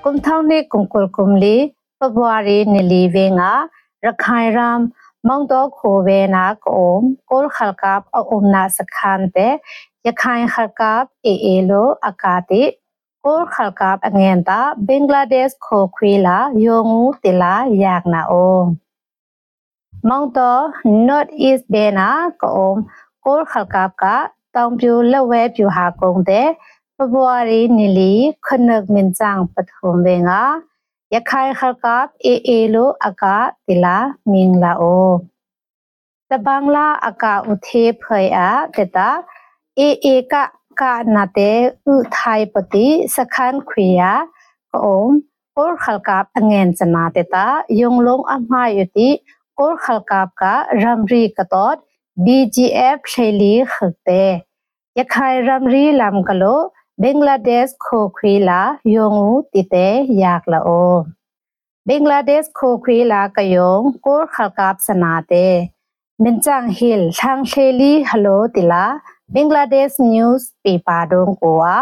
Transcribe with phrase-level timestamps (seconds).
[0.04, 1.56] กุมเท่านี้กุมกลกุมลี
[2.02, 3.44] ဖဘဝရီနီလီဝင်းက
[4.06, 4.80] ရခိုင်ရမ်
[5.28, 6.92] မောင်တော့ခိုဝဲနာကုံ
[7.30, 9.54] ကိုခလကပ်အုံနာစခန်တဲ့
[10.06, 12.64] ရခိုင်ခလကပ်အေအေလိုအကာတိ
[13.24, 18.60] ကိုခလကပ်အငန်တာဘင်္ဂလားဒေ့ရှ်ခိုခွေလာယုံငူတီလာယากနာအို
[20.10, 20.64] မောင်တော့
[21.08, 22.10] north east ဘေနာ
[22.44, 22.70] ကုံ
[23.26, 24.04] ကိုခလကပ်က
[24.56, 26.48] တောင်ပြူလက်ဝဲပြူဟာကုံတဲ့
[26.96, 28.14] ဖဘဝရီနီလီ
[28.46, 30.42] ခနက်မင်ချန်ပထုံဝေငါ
[31.16, 33.36] ရခိုင်ခလကပ်အေအေလိုအကာ
[33.68, 33.98] တိလာ
[34.32, 35.12] မင်းလာအို
[36.30, 38.40] တဘန်လာအကာဥသေးဖေအ
[38.78, 38.98] တတ
[39.80, 40.34] အေအေက
[40.80, 40.84] က
[41.16, 41.52] နာတေ
[41.94, 44.02] ဥထိုင်ပတိစခန်ခွေယ
[44.74, 45.02] ကုံ
[45.56, 47.46] ကောခလကပ်အငန်စနာတေတာ
[47.80, 49.10] ယုံလုံးအမှားယတိ
[49.60, 50.44] ကောခလကပ်က
[50.82, 51.76] ရမ်ရီကတော့
[52.26, 53.76] BGF ရှေလီခ
[54.08, 54.32] တဲ့
[54.98, 56.66] ရခိုင်ရမ်ရီလမ်ကလို့
[57.04, 58.62] ဘင်္ဂလားဒေ့ရှ်ခိုခွေလာ
[58.96, 60.96] ယုံဦးတည်တဲ့ယากလာအို
[61.88, 65.56] ဘင်္ဂလားဒေ့ရှ်ခိုခွေလာကယုံကိုခလကပ်စနာတဲ့
[66.24, 68.86] မင်ချန်ဟီလ်ထန်းရှေလီဟလိုတီလာ
[69.34, 71.76] ဘင်္ဂလားဒေ့ရှ် news paper ဒုံကိုဝါ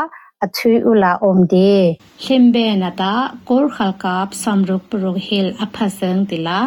[0.44, 1.72] အချွေဥလာအုံဒီ
[2.26, 3.14] ဟင်ဘေနတာ
[3.50, 6.60] ကိုခလကပ်စမ်ရုပ်ပရုဟီလ်အဖဆန်တီလာ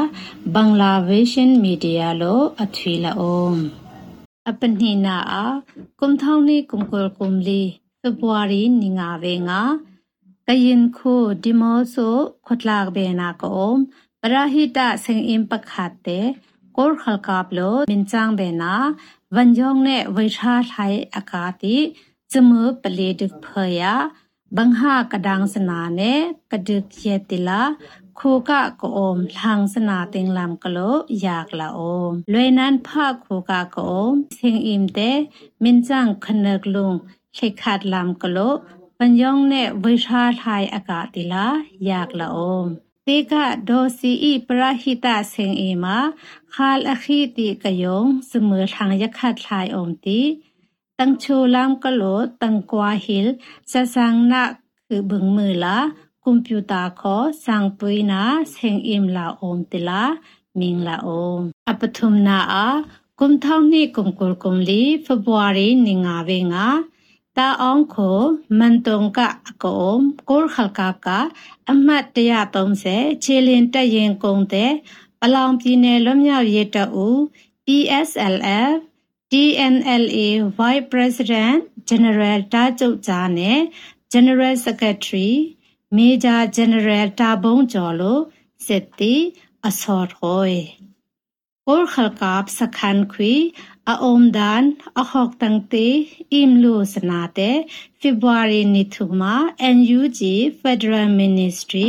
[0.54, 3.52] ဘင်္ဂလားဗီရှင်မီဒီယာလိုအချွေလာအုံ
[4.48, 5.36] အပနိနာအ
[6.00, 7.62] ကုမ်ထောင်းနီကုမ်ကောကုမ်လီ
[8.02, 9.60] ဖေဗူအာရီနီငါဝေငါ
[10.46, 12.16] ကရင်ခိုဒီမောဆို
[12.46, 13.70] ခွတ်လာဘေနာကော
[14.22, 16.26] ပရာဟိတစင်အင်ပခတ်တဲ့
[16.76, 18.74] ကိုခလကပ်လိုမင်ချန်းဘေနာ
[19.36, 21.76] ဝန်ယောင်းနဲ့ဝိထာထိုင်အကာတိ
[22.32, 22.50] ဇမ
[22.82, 23.46] ပလေဒဖ
[23.78, 23.92] ယာ
[24.56, 26.20] ဘင်္ဟာကဒန်းစနာနဲ့
[26.52, 27.62] ကဒုကေတိလာ
[28.18, 28.50] ခိုက
[28.80, 30.96] ကောအုံလန်းစနာတင်လမ်ကလို
[31.26, 32.88] ယากလာအုံလွေနန်ဖ
[33.24, 34.00] ခိုကကော
[34.36, 35.18] စင်အင်တဲ့
[35.62, 36.90] မင်ချန်းခနကလုံ
[37.34, 38.38] เล็กขาดลำกโล
[38.98, 39.54] ปัญญองเน
[39.84, 41.46] วิชาทายอากาศติลา
[41.90, 42.66] ยากละอม
[43.06, 45.98] ติกะโดซีอีปราหิตาเซงเอมา
[46.54, 50.20] คาลอคีติกยงเสมอทางยักขัดทายอมติ
[50.98, 52.02] ตั้งชูลำกโล
[52.42, 53.26] ตั้งกวาหิล
[53.70, 54.50] สะสังนัก
[54.86, 55.78] คือบึงมือละ
[56.22, 60.02] คอมพิวตาขอสังปุยนาเซงอิมลาอมติลา
[60.58, 61.08] มิงลาอ
[61.38, 62.66] มอปทุมนาอา
[63.18, 66.66] กุมท่องนี่กุมกุลกุมลีฟบวารีนิงาเวงา
[67.36, 68.20] တာအောင်ကို
[68.58, 69.18] မန်တုံက
[69.48, 69.90] အကုံ
[70.28, 71.08] ကိုခလကပ်က
[71.70, 72.04] အမတ်
[72.66, 74.72] 130ခြေလင်တက်ရင်ကုံတဲ့
[75.22, 77.18] အလောင်ပြည်နယ်လွတ်မြောက်ရေးတပ်ဦး
[77.64, 78.70] PSLF
[79.30, 81.58] DNLA Vice President
[81.88, 83.58] General တာကျုပ်ကြားနဲ့
[84.12, 85.30] General Secretary
[85.96, 88.22] Major General တာဘုံကျော်လို့
[88.66, 89.14] စစ်တီ
[89.66, 90.60] အစော်ခေါ်
[91.66, 93.32] ကိုခလကပ်စခန်ခွေ
[93.90, 94.64] အအုံဒန်
[95.00, 95.88] အဟောက်တန်တေ
[96.32, 97.50] အင်လူစနာတေ
[98.00, 99.34] ဖေဗူအာရီနီထုမာ
[99.76, 100.20] NUG
[100.60, 101.88] Federal Ministry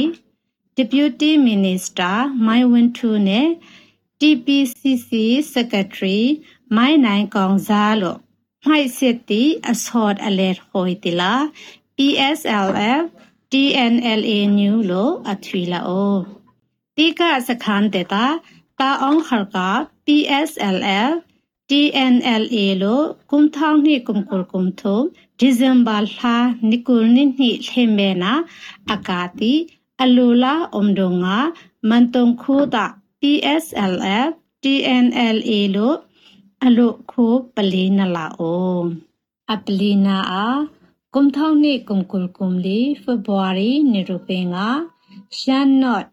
[0.77, 2.15] Deputy Minister
[2.45, 3.47] မိုင်ဝင်းထူနဲ့
[4.19, 5.11] TPCC
[5.53, 6.21] Secretary
[6.75, 8.19] မိုင်နိုင်ကောင်စားလို့
[8.67, 11.33] မိုက်စစ်တီအစော့အလက်ဟိုတီလာ
[11.95, 13.01] PSLF
[13.51, 16.17] TNLA new လို့အထွေလာအို
[16.97, 18.25] တိကစခန်းတေတာ
[18.79, 19.57] တာအောင်ခရက
[20.05, 21.11] PSLF
[21.73, 24.97] TNLA လို့ကုမ်ထောင်းနှိကုမ်ကုလကုမ်ထုံ
[25.39, 26.35] ဒီဇင်ဘာလာ
[26.69, 28.33] နိကုလနိနှိထေမေနာ
[28.93, 29.53] အကာတိ
[30.01, 31.37] အလူလာအုံဒုံငါ
[31.89, 32.85] မန်တုံခူတာ
[33.19, 34.29] PSLF
[34.63, 35.97] TNLA လို့
[36.65, 38.81] အလုခိုပလီနလာအို
[39.53, 40.47] အပလီနာအာ
[41.15, 44.57] ကုမ်ထောင်းနေကုမ်ကုလကုမ်လီဖေဗူအာရီနေရူပင်က
[45.37, 46.05] ရှန်နော့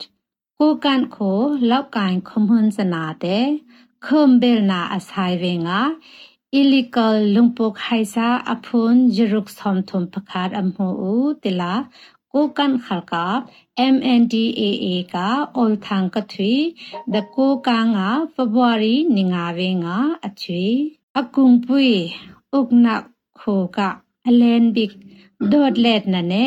[0.59, 1.39] ကိုကန်ခို
[1.71, 3.47] လောက်ကန်ခုံဟွန်စနာတဲ့
[4.07, 5.71] ခုမ်ဘယ်နာအဆိုင်ဝင်က
[6.61, 11.73] illegal lungpok haisa aphun jiruk som thum pakhat amhu u tila
[12.33, 13.25] ko kan khalka
[13.95, 15.29] MNDAA ka
[15.61, 16.57] ol thang ka thui
[17.13, 20.71] the ko ka nga February ninga ve nga achui
[21.21, 21.93] akung pui
[22.59, 22.95] ukna
[23.39, 23.89] kho ka
[24.29, 24.93] alenbik
[25.51, 26.47] dot let na ne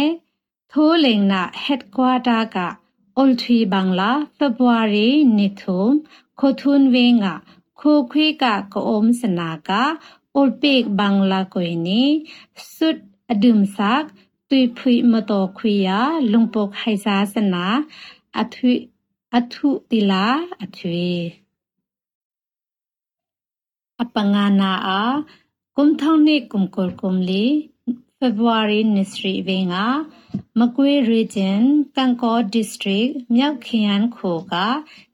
[0.72, 2.68] tholing na headquarter ka
[3.16, 6.06] All three Bangla February Nithum
[6.38, 7.42] Khotun Wenga
[7.78, 9.98] Kho Khwe Ka Ko Om Sanaka
[10.34, 14.12] All Pek Bangla Koini Sut Adum Sak
[14.50, 16.00] Tui Phui Mato Khwiya
[16.32, 17.86] Lungpok Haisa Sana
[18.34, 18.88] Athu
[19.34, 21.36] Athu Tila Athui
[24.00, 25.26] Apangana A
[25.78, 27.71] Kumthang Ne Kumkol Kumli
[28.24, 29.76] February Ministry ဝင်းက
[30.60, 31.62] မကွေး Region
[31.96, 34.56] ကန်ကော District မြောက်ခရန်ခိုက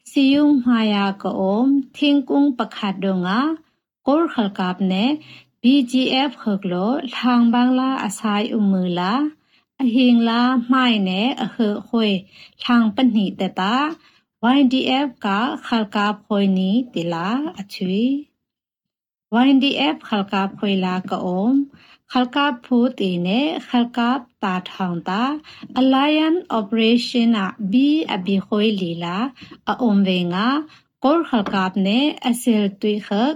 [0.10, 1.58] စီယုံမာယာကုံ
[1.96, 3.40] သင်ကုံပခတ်ဒုံငါ
[4.08, 5.06] ကောခလကပ်နေ
[5.62, 9.14] BGF ခကလိုထောင်ဘန်လာအဆိုင်ဥမူလာ
[9.82, 11.58] အဟင်လာမိုင်နေအခ
[11.90, 12.08] ခွေ
[12.64, 13.76] ထောင်ပနိတတာ
[14.58, 15.28] YDF က
[15.66, 17.28] ခလကဖွေနီတီလာ
[17.60, 18.04] အချွေ
[19.48, 21.97] YDF ခလကဖွေလာကုံခလကဖူ
[23.00, 24.00] တီနေခလက
[24.44, 25.22] တာထောင်တာ
[25.80, 29.18] Alliance Operation အဘီအဘီခွေလီလာ
[29.70, 30.48] အုံဝေငါ
[31.04, 33.32] ကောခလကပ်နေအစယ်တွိခက်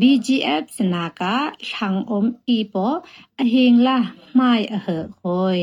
[0.00, 1.22] BGF စနာက
[1.70, 2.22] လှန်အုံ
[2.56, 2.96] ဤပေါ်
[3.40, 3.98] အဟင်လာ
[4.38, 4.88] မိုင်အဟ
[5.18, 5.54] ခွေ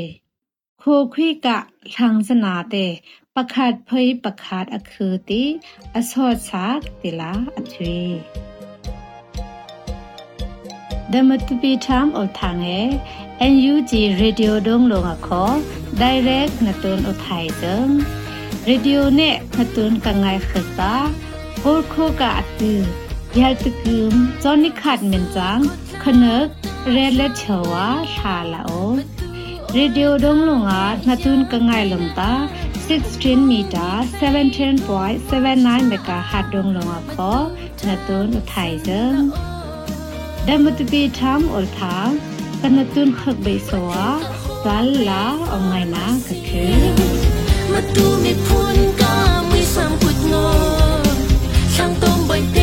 [0.81, 1.47] ခိုခွိက
[1.93, 2.93] လှန်စနာတဲ့
[3.35, 5.43] ပခတ်ဖိပခတ်အခူတီ
[5.97, 6.65] အစောချာ
[7.01, 7.97] တီလာအထွေ
[11.13, 12.99] Dhamatupitam othange
[13.53, 13.91] NUG
[14.21, 15.43] radio dong lo nga kho
[16.01, 17.93] direct natun uthai jeng
[18.69, 19.27] radio ne
[19.57, 20.93] natun kangai khata
[21.63, 22.71] kor kho ka atu
[23.39, 24.13] yal tukum
[24.43, 25.67] choni khat men chang
[26.03, 26.47] khanak
[26.95, 27.85] red let chawa
[28.15, 28.83] tha la o
[29.77, 32.31] radio dong lo nga natun kangai lom ta
[32.87, 33.93] 16 meter
[34.25, 37.33] 17.79 megahertz dong lo nga kho
[37.87, 39.25] natun uthai jeng
[40.47, 41.95] ဒမတပီထမ်အလသာ
[42.61, 44.05] ကနတုန်ခက်ဘေဆောဝါ
[44.63, 45.23] သလလာ
[45.53, 46.67] အငိုင်နာကခေ
[47.71, 49.03] မတူမီဖွန်က
[49.49, 50.53] မွေစံပုတ်ငေါ
[51.73, 52.60] ရှန်တုံဘိုင်